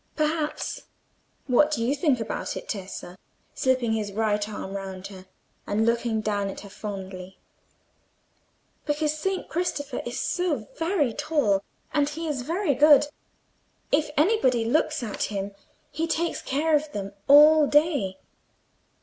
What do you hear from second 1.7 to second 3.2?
you think about it, Tessa?" said Tito,